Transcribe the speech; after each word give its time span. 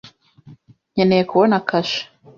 Nkeneye 0.93 1.23
kubona 1.29 1.55
kashe. 1.69 2.01